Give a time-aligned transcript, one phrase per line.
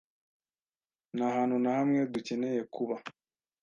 [1.15, 2.95] Nta hantu na hamwe dukeneye kuba,